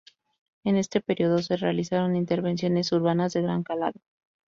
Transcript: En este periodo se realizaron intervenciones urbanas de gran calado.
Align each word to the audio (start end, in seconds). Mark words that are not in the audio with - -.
En 0.63 0.77
este 0.77 0.99
periodo 0.99 1.43
se 1.43 1.57
realizaron 1.57 2.15
intervenciones 2.15 2.91
urbanas 2.91 3.33
de 3.33 3.43
gran 3.43 3.61
calado. 3.61 4.01